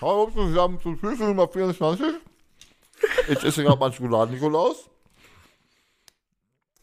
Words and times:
Hallo 0.00 0.30
zusammen 0.32 0.80
zu 0.80 0.96
Schlüssel 0.96 1.26
Nummer 1.26 1.48
24. 1.48 2.06
Ich 3.28 3.42
esse 3.42 3.64
gerade 3.64 3.80
meinen 3.80 3.92
Schokoladen-Nikolaus. 3.92 4.88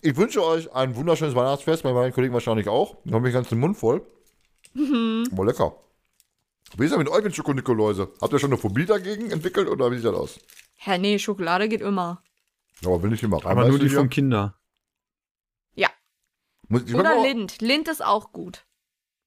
Ich 0.02 0.18
wünsche 0.18 0.44
euch 0.44 0.72
ein 0.74 0.96
wunderschönes 0.98 1.34
Weihnachtsfest, 1.34 1.84
bei 1.84 1.94
meinen 1.94 2.12
Kollegen 2.12 2.34
wahrscheinlich 2.34 2.68
auch. 2.68 2.98
Ich 3.06 3.14
habe 3.14 3.24
mich 3.24 3.34
ganz 3.34 3.48
den 3.48 3.60
Mund 3.60 3.78
voll. 3.78 4.06
Mhm. 4.74 5.30
Aber 5.32 5.46
lecker. 5.46 5.76
Wie 6.78 6.84
ist 6.84 6.92
das 6.92 6.98
mit 6.98 7.08
euch 7.08 7.24
mit 7.24 7.34
Schokonikoläuse? 7.34 8.12
Habt 8.22 8.34
ihr 8.34 8.40
schon 8.40 8.52
eine 8.52 8.58
Phobie 8.58 8.86
dagegen 8.86 9.32
entwickelt 9.32 9.70
oder 9.70 9.92
wie 9.92 9.96
sieht 9.96 10.06
das 10.06 10.16
aus? 10.16 10.40
Hä, 10.76 10.98
nee, 10.98 11.18
Schokolade 11.18 11.70
geht 11.70 11.82
immer. 11.82 12.22
Aber 12.84 13.02
will 13.02 13.14
ich 13.14 13.24
immer 13.24 13.38
rein. 13.38 13.58
Aber 13.58 13.70
nur 13.70 13.80
die 13.80 13.88
von 13.88 14.10
Kinder. 14.10 14.60
Ja. 15.74 15.90
Muss, 16.68 16.94
Oder 16.94 17.22
Lind. 17.22 17.62
Lind 17.62 17.88
ist 17.88 18.04
auch 18.04 18.34
gut. 18.34 18.66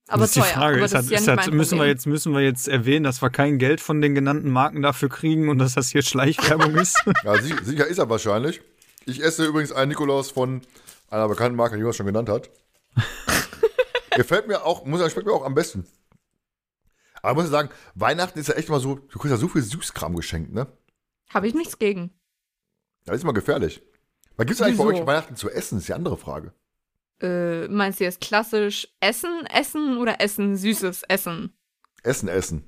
Aber 0.08 0.22
das 0.22 0.30
ist 0.30 0.36
die 0.36 0.40
teuer. 0.40 0.48
Frage. 0.48 0.76
aber 0.76 0.84
Ist 0.84 0.94
das 0.94 0.98
hat, 0.98 1.04
ist 1.04 1.26
ja 1.26 1.34
ist 1.34 1.46
hat, 1.46 1.52
müssen, 1.52 1.78
wir 1.78 1.86
jetzt, 1.86 2.06
müssen 2.06 2.32
wir 2.32 2.40
jetzt 2.40 2.66
erwähnen, 2.66 3.04
dass 3.04 3.20
wir 3.22 3.30
kein 3.30 3.58
Geld 3.58 3.80
von 3.80 4.00
den 4.00 4.14
genannten 4.14 4.50
Marken 4.50 4.82
dafür 4.82 5.08
kriegen 5.08 5.48
und 5.48 5.58
dass 5.58 5.74
das 5.74 5.90
hier 5.90 6.02
Schleichwerbung 6.02 6.74
ist? 6.76 6.96
Ja, 7.24 7.40
sicher 7.40 7.86
ist 7.86 7.98
er 7.98 8.08
wahrscheinlich. 8.08 8.60
Ich 9.04 9.22
esse 9.22 9.44
übrigens 9.46 9.72
einen 9.72 9.90
Nikolaus 9.90 10.30
von 10.30 10.62
einer 11.10 11.28
bekannten 11.28 11.56
Marke, 11.56 11.76
die 11.76 11.80
Jonas 11.80 11.96
schon 11.96 12.06
genannt 12.06 12.28
hat. 12.28 12.50
Gefällt 14.16 14.48
mir 14.48 14.64
auch, 14.64 14.84
muss 14.84 15.00
sagen, 15.00 15.10
schmeckt 15.10 15.26
mir 15.26 15.32
auch 15.32 15.44
am 15.44 15.54
besten. 15.54 15.86
Aber 17.22 17.34
muss 17.34 17.44
ich 17.44 17.50
sagen, 17.50 17.68
Weihnachten 17.94 18.38
ist 18.38 18.48
ja 18.48 18.54
echt 18.54 18.68
immer 18.68 18.80
so, 18.80 18.96
du 18.96 19.18
kriegst 19.18 19.30
ja 19.30 19.36
so 19.36 19.48
viel 19.48 19.62
Süßkram 19.62 20.16
geschenkt, 20.16 20.52
ne? 20.52 20.66
Habe 21.30 21.48
ich 21.48 21.54
nichts 21.54 21.78
gegen. 21.78 22.10
Das 23.04 23.16
ist 23.16 23.22
immer 23.22 23.34
gefährlich. 23.34 23.82
Was 24.36 24.46
gibt's 24.46 24.62
eigentlich 24.62 24.78
bei 24.78 24.84
euch 24.84 25.06
Weihnachten 25.06 25.36
zu 25.36 25.50
essen? 25.50 25.78
ist 25.78 25.88
die 25.88 25.94
andere 25.94 26.16
Frage. 26.16 26.52
Äh, 27.20 27.68
meinst 27.68 28.00
du 28.00 28.04
jetzt 28.04 28.20
klassisch 28.20 28.88
Essen, 29.00 29.46
Essen 29.46 29.96
oder 29.98 30.20
Essen, 30.20 30.56
süßes 30.56 31.02
Essen? 31.04 31.52
Essen, 32.02 32.28
essen. 32.28 32.64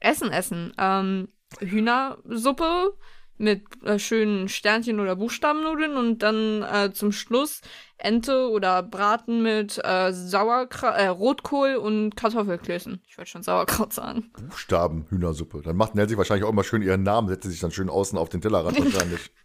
Essen, 0.00 0.30
Essen. 0.30 0.74
Ähm, 0.78 1.28
Hühnersuppe 1.60 2.94
mit 3.38 3.62
äh, 3.82 3.98
schönen 3.98 4.48
Sternchen 4.48 5.00
oder 5.00 5.16
Buchstabennudeln 5.16 5.96
und 5.96 6.22
dann 6.22 6.62
äh, 6.62 6.92
zum 6.92 7.12
Schluss 7.12 7.60
Ente 7.98 8.48
oder 8.50 8.82
Braten 8.82 9.42
mit 9.42 9.80
äh, 9.82 10.12
Sauerkraut, 10.12 10.94
äh, 10.94 11.06
Rotkohl 11.06 11.76
und 11.76 12.16
Kartoffelklößen. 12.16 13.02
Ich 13.06 13.18
wollte 13.18 13.30
schon 13.30 13.42
Sauerkraut 13.42 13.92
sagen. 13.92 14.30
Buchstaben, 14.48 15.06
Hühnersuppe. 15.08 15.62
Dann 15.62 15.76
macht 15.76 15.94
Nancy 15.94 16.16
wahrscheinlich 16.16 16.44
auch 16.44 16.52
immer 16.52 16.64
schön 16.64 16.82
ihren 16.82 17.02
Namen, 17.02 17.28
setzt 17.28 17.48
sich 17.48 17.60
dann 17.60 17.72
schön 17.72 17.88
außen 17.88 18.18
auf 18.18 18.28
den 18.28 18.40
Tellerrand 18.40 18.78
wahrscheinlich. 18.78 19.32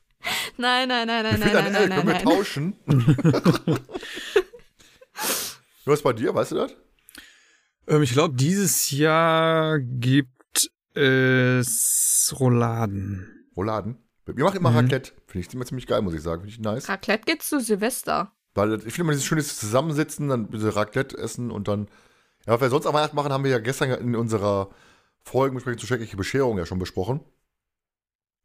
Nein, 0.58 0.88
nein, 0.88 1.08
nein, 1.08 1.24
nein, 1.24 1.40
nein, 1.40 1.56
ein 1.56 1.72
nein, 1.72 1.76
L, 1.76 1.88
nein, 1.90 1.98
können 2.00 2.08
wir 2.08 2.14
nein. 2.16 2.24
tauschen? 2.26 2.76
Was 5.86 6.02
bei 6.02 6.14
dir, 6.14 6.34
weißt 6.36 6.52
du 6.52 6.56
das? 6.56 6.76
ähm, 7.88 8.02
ich 8.04 8.12
glaube, 8.12 8.36
dieses 8.36 8.92
Jahr 8.92 9.80
gibt 9.80 10.70
es 10.94 12.34
Rouladen. 12.40 13.48
Rouladen. 13.56 13.98
Wir 14.26 14.44
machen 14.44 14.58
immer 14.58 14.72
Mhm. 14.72 14.78
Raclette. 14.78 15.14
Finde 15.28 15.48
ich 15.48 15.54
immer 15.54 15.66
ziemlich 15.66 15.88
geil, 15.88 16.02
muss 16.02 16.14
ich 16.14 16.22
sagen. 16.22 16.42
Finde 16.42 16.54
ich 16.54 16.60
nice. 16.60 16.90
Raclette 16.90 17.24
geht 17.26 17.44
zu 17.44 17.62
Silvester. 17.62 18.34
Weil 18.56 18.74
ich 18.74 18.82
finde 18.82 19.02
immer 19.02 19.12
dieses 19.12 19.26
schöne 19.26 19.44
Zusammensitzen, 19.44 20.28
dann 20.28 20.50
diese 20.50 20.76
Raclette 20.76 21.18
essen 21.18 21.52
und 21.52 21.68
dann. 21.68 21.88
Ja, 22.46 22.54
was 22.54 22.62
wir 22.62 22.70
sonst 22.70 22.86
am 22.88 22.94
Weihnachten 22.94 23.16
machen, 23.16 23.32
haben 23.32 23.44
wir 23.44 23.52
ja 23.52 23.60
gestern 23.60 23.92
in 23.92 24.16
unserer 24.16 24.70
Folgenbesprechung 25.24 25.80
zu 25.80 25.88
schreckliche 25.88 26.18
Bescherung 26.18 26.58
ja 26.58 26.66
schon 26.66 26.80
besprochen. 26.80 27.22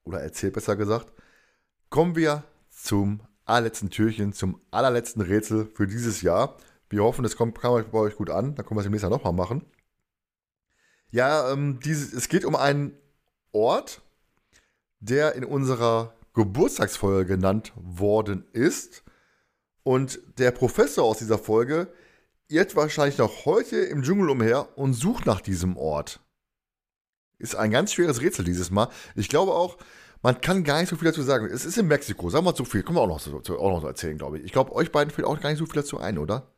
Oder 0.04 0.20
erzählt 0.20 0.52
besser 0.54 0.76
gesagt. 0.76 1.12
Kommen 1.92 2.16
wir 2.16 2.44
zum 2.70 3.20
allerletzten 3.44 3.90
Türchen, 3.90 4.32
zum 4.32 4.58
allerletzten 4.70 5.20
Rätsel 5.20 5.70
für 5.74 5.86
dieses 5.86 6.22
Jahr. 6.22 6.56
Wir 6.88 7.02
hoffen, 7.02 7.22
es 7.22 7.36
kommt, 7.36 7.60
kam 7.60 7.84
bei 7.90 7.98
euch 7.98 8.16
gut 8.16 8.30
an. 8.30 8.54
Dann 8.54 8.64
können 8.64 8.78
wir 8.78 8.80
es 8.80 8.86
im 8.86 8.92
nächsten 8.92 9.10
Jahr 9.10 9.18
nochmal 9.18 9.34
machen. 9.34 9.66
Ja, 11.10 11.52
ähm, 11.52 11.80
dieses, 11.80 12.14
es 12.14 12.30
geht 12.30 12.46
um 12.46 12.56
einen 12.56 12.96
Ort, 13.52 14.00
der 15.00 15.34
in 15.34 15.44
unserer 15.44 16.14
Geburtstagsfolge 16.32 17.26
genannt 17.26 17.74
worden 17.76 18.46
ist. 18.54 19.04
Und 19.82 20.18
der 20.38 20.50
Professor 20.50 21.04
aus 21.04 21.18
dieser 21.18 21.36
Folge 21.36 21.92
irrt 22.48 22.74
wahrscheinlich 22.74 23.18
noch 23.18 23.44
heute 23.44 23.76
im 23.76 24.02
Dschungel 24.02 24.30
umher 24.30 24.78
und 24.78 24.94
sucht 24.94 25.26
nach 25.26 25.42
diesem 25.42 25.76
Ort. 25.76 26.20
Ist 27.38 27.54
ein 27.54 27.70
ganz 27.70 27.92
schweres 27.92 28.22
Rätsel 28.22 28.46
dieses 28.46 28.70
Mal. 28.70 28.88
Ich 29.14 29.28
glaube 29.28 29.52
auch, 29.52 29.76
man 30.22 30.40
kann 30.40 30.64
gar 30.64 30.80
nicht 30.80 30.88
so 30.88 30.96
viel 30.96 31.08
dazu 31.08 31.22
sagen. 31.22 31.46
Es 31.46 31.64
ist 31.64 31.76
in 31.78 31.86
Mexiko, 31.88 32.30
sagen 32.30 32.44
wir 32.44 32.52
mal 32.52 32.56
so 32.56 32.64
viel. 32.64 32.82
Können 32.82 32.96
wir 32.96 33.02
auch 33.02 33.08
noch 33.08 33.20
so, 33.20 33.36
auch 33.58 33.70
noch 33.70 33.80
so 33.82 33.86
erzählen, 33.88 34.16
glaube 34.18 34.38
ich. 34.38 34.44
Ich 34.44 34.52
glaube, 34.52 34.72
euch 34.72 34.92
beiden 34.92 35.12
fällt 35.12 35.26
auch 35.26 35.38
gar 35.40 35.50
nicht 35.50 35.58
so 35.58 35.66
viel 35.66 35.74
dazu 35.82 35.98
ein, 35.98 36.18
oder? 36.18 36.52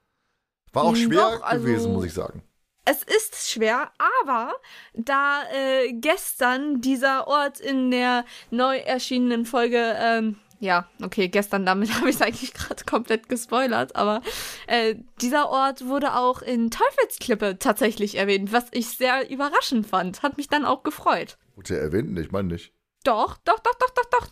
War 0.73 0.85
auch 0.85 0.95
Hm, 0.95 0.97
schwer 1.11 1.19
doch, 1.39 1.43
also- 1.43 1.65
gewesen, 1.65 1.93
muss 1.93 2.05
ich 2.05 2.13
sagen. 2.13 2.43
Es 2.87 3.03
ist 3.03 3.51
schwer, 3.51 3.91
aber 4.23 4.53
da 4.93 5.43
äh, 5.55 5.95
gestern 5.95 6.83
dieser 6.83 7.27
Ort 7.29 7.59
in 7.59 7.91
der 7.91 8.27
neu 8.51 8.77
erschienenen 8.77 9.47
Folge, 9.47 9.97
ähm, 9.99 10.37
ja, 10.61 10.87
okay, 11.03 11.29
gestern 11.29 11.65
damit 11.65 11.89
habe 11.99 12.11
ich 12.11 12.17
es 12.17 12.21
eigentlich 12.21 12.53
gerade 12.53 12.85
komplett 12.85 13.31
gespoilert, 13.31 13.97
aber 13.97 14.21
äh, 14.67 14.97
dieser 15.23 15.49
Ort 15.49 15.87
wurde 15.87 16.15
auch 16.15 16.43
in 16.43 16.71
Teufelsklippe 16.71 17.59
tatsächlich 17.59 18.17
erwähnt, 18.17 18.53
was 18.53 18.67
ich 18.73 18.91
sehr 18.91 19.31
überraschend 19.31 19.87
fand. 19.87 20.23
Hat 20.23 20.37
mich 20.37 20.49
dann 20.49 20.67
auch 20.67 20.83
gefreut. 20.83 21.39
Wurde 21.57 21.77
er 21.77 21.83
erwähnt? 21.85 22.19
Ich 22.19 22.33
meine 22.33 22.49
nicht. 22.49 22.75
Doch, 23.05 23.39
doch, 23.39 23.61
doch, 23.61 23.75
doch, 23.75 23.91
doch, 23.91 24.05
doch. 24.11 24.29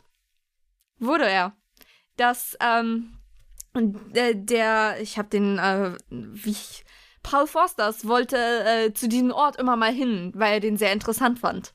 Wurde 0.98 1.28
er. 1.28 1.56
Das, 2.16 2.56
ähm, 2.60 3.18
der, 3.74 4.34
der 4.34 5.00
ich 5.00 5.18
habe 5.18 5.28
den, 5.28 5.58
äh, 5.58 5.96
wie, 6.10 6.56
Paul 7.22 7.46
Forsters 7.46 8.06
wollte 8.06 8.36
äh, 8.36 8.92
zu 8.92 9.08
diesem 9.08 9.30
Ort 9.30 9.56
immer 9.56 9.76
mal 9.76 9.92
hin, 9.92 10.32
weil 10.34 10.54
er 10.54 10.60
den 10.60 10.76
sehr 10.76 10.92
interessant 10.92 11.38
fand. 11.38 11.74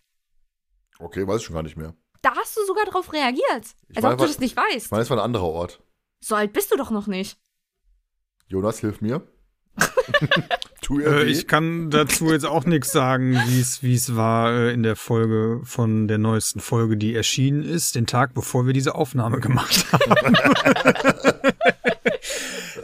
Okay, 1.00 1.28
weiß 1.28 1.38
ich 1.38 1.46
schon 1.46 1.56
gar 1.56 1.64
nicht 1.64 1.78
mehr. 1.78 1.96
Da 2.22 2.36
hast 2.36 2.58
du 2.58 2.66
sogar 2.66 2.86
drauf 2.86 3.14
reagiert. 3.14 3.76
Ich 3.90 3.98
Als 3.98 4.04
meine, 4.04 4.14
ob 4.16 4.20
du 4.20 4.26
das 4.28 4.40
nicht 4.40 4.58
weißt. 4.58 4.86
Ich 4.88 4.92
meine, 4.92 5.04
es 5.04 5.10
war 5.10 5.18
ein 5.18 5.24
anderer 5.24 5.48
Ort. 5.48 5.82
So 6.20 6.36
alt 6.36 6.52
bist 6.54 6.72
du 6.72 6.78
doch 6.78 6.90
noch 6.90 7.08
nicht. 7.08 7.40
Jonas, 8.48 8.80
hilf 8.80 9.02
mir. 9.02 9.22
tu 10.88 11.00
ihr 11.00 11.08
Äh, 11.08 11.24
ich 11.26 11.48
kann 11.48 11.90
dazu 11.90 12.32
jetzt 12.32 12.46
auch 12.46 12.66
nichts 12.66 12.92
sagen, 12.92 13.34
wie 13.48 13.60
es 13.60 13.84
wie 13.84 13.94
es 13.94 14.16
war 14.16 14.54
äh, 14.54 14.74
in 14.74 14.84
der 14.84 14.96
Folge 14.96 15.60
von 15.64 16.08
der 16.08 16.18
neuesten 16.18 16.62
Folge, 16.62 16.98
die 16.98 17.14
erschienen 17.14 17.64
ist, 17.64 17.96
den 17.96 18.08
Tag 18.08 18.34
bevor 18.34 18.66
wir 18.66 18.74
diese 18.74 18.96
Aufnahme 18.96 19.40
gemacht 19.40 19.86
haben. 19.92 20.36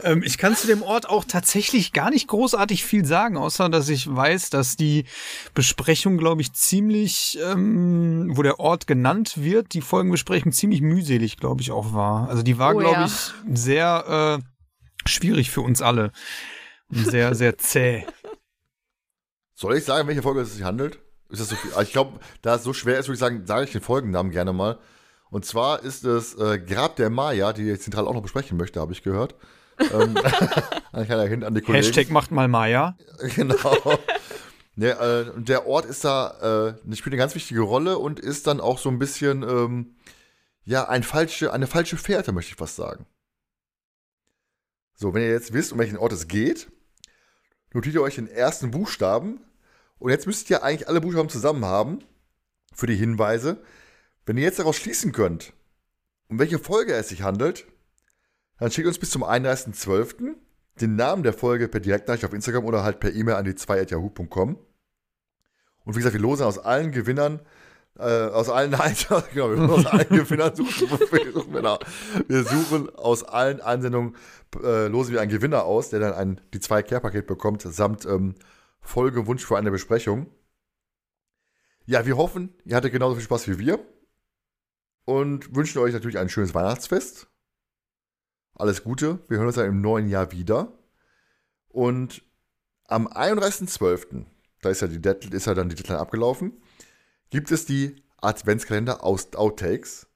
ähm, 0.02 0.22
ich 0.22 0.36
kann 0.36 0.54
zu 0.54 0.66
dem 0.66 0.82
Ort 0.82 1.08
auch 1.08 1.24
tatsächlich 1.24 1.92
gar 1.92 2.10
nicht 2.10 2.28
großartig 2.28 2.84
viel 2.84 3.06
sagen, 3.06 3.38
außer 3.38 3.70
dass 3.70 3.88
ich 3.88 4.14
weiß, 4.14 4.50
dass 4.50 4.76
die 4.76 5.06
Besprechung, 5.54 6.18
glaube 6.18 6.42
ich, 6.42 6.52
ziemlich, 6.52 7.38
ähm, 7.42 8.32
wo 8.34 8.42
der 8.42 8.60
Ort 8.60 8.86
genannt 8.86 9.34
wird, 9.36 9.72
die 9.72 9.80
Folgenbesprechung 9.80 10.52
ziemlich 10.52 10.82
mühselig, 10.82 11.38
glaube 11.38 11.62
ich, 11.62 11.70
auch 11.70 11.94
war. 11.94 12.28
Also 12.28 12.42
die 12.42 12.58
war, 12.58 12.74
Oh 12.74 12.78
glaube 12.78 12.96
ja. 12.96 13.06
ich, 13.06 13.32
sehr 13.58 14.40
äh, 14.40 15.08
schwierig 15.08 15.50
für 15.50 15.62
uns 15.62 15.80
alle. 15.80 16.12
Sehr, 16.94 17.34
sehr 17.34 17.58
zäh. 17.58 18.06
Soll 19.54 19.76
ich 19.76 19.84
sagen, 19.84 20.08
welche 20.08 20.22
Folge 20.22 20.40
es 20.40 20.54
sich 20.54 20.62
handelt? 20.62 20.98
Ist 21.28 21.40
das 21.40 21.48
so 21.48 21.56
viel? 21.56 21.72
Ich 21.82 21.92
glaube, 21.92 22.20
da 22.42 22.56
es 22.56 22.62
so 22.62 22.72
schwer 22.72 22.98
ist, 22.98 23.08
würde 23.08 23.14
ich 23.14 23.20
sagen, 23.20 23.46
sage 23.46 23.64
ich 23.64 23.72
den 23.72 23.80
Folgennamen 23.80 24.30
gerne 24.30 24.52
mal. 24.52 24.78
Und 25.30 25.44
zwar 25.44 25.82
ist 25.82 26.04
es 26.04 26.34
äh, 26.36 26.58
Grab 26.58 26.96
der 26.96 27.10
Maya, 27.10 27.52
die 27.52 27.70
ich 27.70 27.80
zentral 27.80 28.06
auch 28.06 28.14
noch 28.14 28.22
besprechen 28.22 28.56
möchte, 28.56 28.80
habe 28.80 28.92
ich 28.92 29.02
gehört. 29.02 29.34
ähm, 29.78 30.16
ein 30.92 31.06
kleiner 31.06 31.26
Hint 31.26 31.44
an 31.44 31.54
die 31.54 31.60
Kollegen. 31.60 31.84
Hashtag 31.84 32.10
macht 32.10 32.30
mal 32.30 32.48
Maya. 32.48 32.96
Genau. 33.34 33.56
Der, 34.76 35.00
äh, 35.00 35.24
der 35.36 35.66
Ort 35.66 35.86
ist 35.86 36.04
da, 36.04 36.74
äh, 36.88 36.96
spielt 36.96 37.12
eine 37.12 37.16
ganz 37.16 37.34
wichtige 37.34 37.60
Rolle 37.60 37.98
und 37.98 38.18
ist 38.18 38.46
dann 38.46 38.60
auch 38.60 38.78
so 38.78 38.88
ein 38.88 38.98
bisschen, 38.98 39.42
ähm, 39.42 39.94
ja, 40.64 40.88
ein 40.88 41.04
falsche, 41.04 41.52
eine 41.52 41.66
falsche 41.68 41.96
Fährte, 41.96 42.32
möchte 42.32 42.50
ich 42.52 42.56
fast 42.56 42.76
sagen. 42.76 43.06
So, 44.94 45.14
wenn 45.14 45.22
ihr 45.22 45.30
jetzt 45.30 45.52
wisst, 45.52 45.72
um 45.72 45.78
welchen 45.78 45.96
Ort 45.96 46.12
es 46.12 46.26
geht, 46.28 46.70
notiert 47.74 47.94
ihr 47.94 48.02
euch 48.02 48.14
den 48.14 48.28
ersten 48.28 48.70
Buchstaben. 48.70 49.40
Und 49.98 50.10
jetzt 50.10 50.26
müsst 50.26 50.48
ihr 50.48 50.62
eigentlich 50.62 50.88
alle 50.88 51.00
Buchstaben 51.00 51.28
zusammen 51.28 51.64
haben 51.64 51.98
für 52.72 52.86
die 52.86 52.96
Hinweise. 52.96 53.62
Wenn 54.24 54.38
ihr 54.38 54.44
jetzt 54.44 54.58
daraus 54.58 54.76
schließen 54.76 55.12
könnt, 55.12 55.52
um 56.28 56.38
welche 56.38 56.58
Folge 56.58 56.94
es 56.94 57.10
sich 57.10 57.22
handelt, 57.22 57.66
dann 58.58 58.70
schickt 58.70 58.88
uns 58.88 58.98
bis 58.98 59.10
zum 59.10 59.22
31.12. 59.22 60.34
den 60.80 60.96
Namen 60.96 61.22
der 61.22 61.34
Folge 61.34 61.68
per 61.68 61.80
Direktnachricht 61.80 62.24
auf 62.24 62.32
Instagram 62.32 62.64
oder 62.64 62.82
halt 62.82 63.00
per 63.00 63.12
E-Mail 63.12 63.34
an 63.34 63.44
die 63.44 63.52
2.yahoo.com. 63.52 64.56
Und 65.84 65.94
wie 65.94 65.98
gesagt, 65.98 66.14
wir 66.14 66.20
losen 66.20 66.46
aus 66.46 66.58
allen 66.58 66.92
Gewinnern, 66.92 67.40
äh, 67.98 68.02
aus 68.02 68.48
allen, 68.48 68.72
nein, 68.72 68.94
genau, 69.32 69.50
wir 69.50 69.70
aus 69.70 69.86
allen 69.86 70.08
Gewinnern 70.08 70.54
suchen, 70.54 70.90
wir 70.90 71.32
suchen, 71.32 71.52
genau. 71.52 71.78
wir 72.26 72.44
suchen 72.44 72.94
aus 72.96 73.22
allen 73.22 73.60
Einsendungen, 73.60 74.16
äh, 74.62 74.88
losen 74.88 75.12
wir 75.12 75.20
einen 75.20 75.30
Gewinner 75.30 75.64
aus, 75.64 75.90
der 75.90 76.00
dann 76.00 76.12
ein, 76.12 76.40
die 76.52 76.60
2 76.60 76.82
Care-Paket 76.82 77.26
bekommt, 77.26 77.62
samt 77.62 78.04
ähm, 78.06 78.34
Folgewunsch 78.80 79.44
für 79.44 79.56
eine 79.56 79.70
Besprechung. 79.70 80.26
Ja, 81.86 82.06
wir 82.06 82.16
hoffen, 82.16 82.54
ihr 82.64 82.76
hattet 82.76 82.92
genauso 82.92 83.14
viel 83.14 83.24
Spaß 83.24 83.48
wie 83.48 83.58
wir 83.58 83.78
und 85.04 85.54
wünschen 85.54 85.78
euch 85.78 85.92
natürlich 85.92 86.18
ein 86.18 86.28
schönes 86.28 86.54
Weihnachtsfest. 86.54 87.28
Alles 88.54 88.84
Gute, 88.84 89.18
wir 89.28 89.38
hören 89.38 89.48
uns 89.48 89.56
dann 89.56 89.66
im 89.66 89.80
neuen 89.80 90.08
Jahr 90.08 90.32
wieder. 90.32 90.72
Und 91.68 92.22
am 92.86 93.06
31.12., 93.06 94.24
da 94.62 94.70
ist 94.70 94.80
ja, 94.80 94.88
die 94.88 95.00
Dead, 95.00 95.32
ist 95.32 95.46
ja 95.46 95.54
dann 95.54 95.68
die 95.68 95.74
Deadline 95.74 95.98
abgelaufen, 95.98 96.62
gibt 97.34 97.50
es 97.50 97.66
die 97.66 97.96
Adventskalender 98.20 99.02
aus 99.02 99.34
Outtakes. 99.34 100.06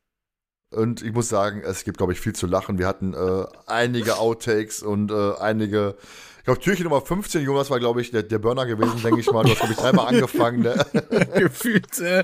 Und 0.71 1.03
ich 1.03 1.13
muss 1.13 1.29
sagen, 1.29 1.63
es 1.65 1.83
gibt, 1.83 1.99
glaube 1.99 2.13
ich, 2.13 2.21
viel 2.21 2.33
zu 2.33 2.47
lachen. 2.47 2.79
Wir 2.79 2.87
hatten 2.87 3.13
äh, 3.13 3.45
einige 3.67 4.19
Outtakes 4.19 4.85
und 4.85 5.11
äh, 5.11 5.33
einige. 5.41 5.97
Ich 6.39 6.45
glaube, 6.45 6.61
Türchen 6.61 6.85
Nummer 6.85 7.01
15, 7.01 7.43
Jonas 7.43 7.71
war, 7.71 7.81
glaube 7.81 8.03
ich, 8.03 8.13
der, 8.13 8.23
der 8.23 8.39
Burner 8.39 8.67
gewesen, 8.67 9.03
denke 9.03 9.19
ich 9.19 9.29
mal. 9.33 9.43
Du 9.43 9.51
hast, 9.51 9.59
glaube 9.59 9.73
ich, 9.73 9.81
dreimal 9.81 10.07
angefangen. 10.15 10.61
Ne? 10.61 10.87
Gefühlt. 11.35 11.99
Äh, 11.99 12.23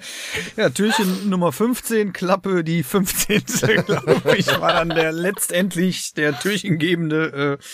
ja, 0.56 0.70
Türchen 0.70 1.29
Nummer 1.29 1.50
15, 1.50 2.12
Klappe 2.12 2.62
die 2.62 2.85
15. 2.85 3.43
glaube 3.87 4.37
ich, 4.37 4.46
war 4.61 4.75
dann 4.75 4.91
der 4.91 5.11
letztendlich 5.11 6.14
der 6.14 6.38
Türchengebende. 6.38 7.58
Äh, 7.61 7.64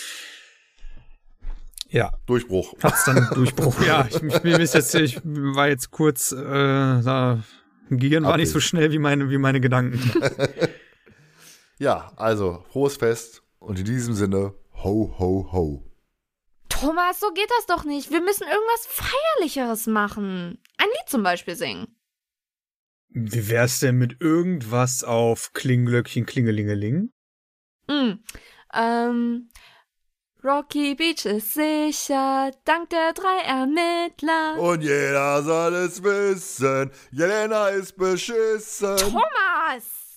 ja. 1.91 2.13
Durchbruch. 2.27 2.75
Hat's 2.83 3.05
dann 3.05 3.29
Durchbruch. 3.35 3.81
ja, 3.83 4.07
ich, 4.09 4.23
ich, 4.23 4.59
ist 4.59 4.75
jetzt, 4.75 4.95
ich 4.95 5.21
war 5.25 5.69
jetzt 5.69 5.91
kurz, 5.91 6.33
äh, 6.33 6.37
da, 6.39 7.43
Gehirn 7.91 8.25
war 8.25 8.37
nicht 8.37 8.51
so 8.51 8.61
schnell 8.61 8.93
wie 8.93 8.99
meine, 8.99 9.31
wie 9.31 9.39
meine 9.39 9.61
Gedanken. 9.61 9.99
ja, 11.79 12.13
also, 12.17 12.65
frohes 12.71 12.97
Fest 12.97 13.43
und 13.59 13.79
in 13.79 13.85
diesem 13.85 14.15
Sinne, 14.15 14.55
ho, 14.83 15.15
ho, 15.19 15.49
ho. 15.53 15.87
Thomas, 16.69 17.21
so 17.21 17.31
geht 17.33 17.51
das 17.59 17.67
doch 17.67 17.85
nicht. 17.85 18.11
Wir 18.11 18.23
müssen 18.23 18.45
irgendwas 18.45 18.87
Feierlicheres 18.87 19.87
machen. 19.87 20.59
Ein 20.79 20.87
Lied 20.87 21.09
zum 21.09 21.23
Beispiel 21.23 21.57
singen. 21.57 21.89
Wie 23.09 23.49
wär's 23.49 23.81
denn 23.81 23.97
mit 23.97 24.21
irgendwas 24.21 25.03
auf 25.03 25.53
Klinglöckchen, 25.53 26.27
Klingelingeling? 26.27 27.13
Mm, 27.89 28.13
ähm, 28.73 29.49
Rocky 30.43 30.95
Beach 30.95 31.27
ist 31.27 31.53
sicher, 31.53 32.51
dank 32.65 32.89
der 32.89 33.13
drei 33.13 33.43
Ermittler. 33.47 34.59
Und 34.59 34.83
jeder 34.83 35.43
soll 35.43 35.75
es 35.75 36.03
wissen, 36.03 36.91
Jelena 37.11 37.69
ist 37.69 37.95
beschissen. 37.99 38.97
Thomas! 38.97 40.10